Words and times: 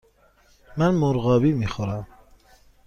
من 0.77 0.93
مرغابی 0.93 1.53
می 1.53 1.67
خورم. 1.67 2.07